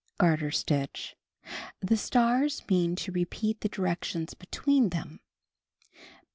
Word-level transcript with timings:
(Garter 0.17 0.49
stitch.) 0.49 1.15
The 1.79 1.95
stars 1.95 2.63
mean 2.67 2.95
to 2.95 3.11
repeat 3.11 3.61
the 3.61 3.69
directions 3.69 4.33
between 4.33 4.89
them. 4.89 5.19